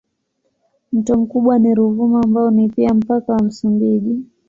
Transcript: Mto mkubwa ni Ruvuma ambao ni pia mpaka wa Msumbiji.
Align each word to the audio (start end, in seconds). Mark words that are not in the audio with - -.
Mto 0.93 1.17
mkubwa 1.17 1.59
ni 1.59 1.75
Ruvuma 1.75 2.21
ambao 2.23 2.51
ni 2.51 2.69
pia 2.69 2.93
mpaka 2.93 3.33
wa 3.33 3.39
Msumbiji. 3.43 4.19